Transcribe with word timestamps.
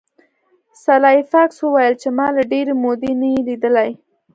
سلای 0.83 1.19
فاکس 1.31 1.57
وویل 1.61 1.93
چې 2.01 2.09
ما 2.17 2.27
له 2.35 2.43
ډیرې 2.51 2.73
مودې 2.83 3.11
نه 3.21 3.27
یې 3.33 3.41
لیدلی 3.47 3.91